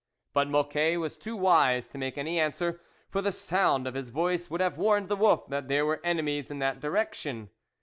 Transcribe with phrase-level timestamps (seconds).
[0.33, 4.49] But Mocquet was too wise to make any answer, for the sound of his voice
[4.49, 7.51] would have warned the wolf that there were enemies in that direction.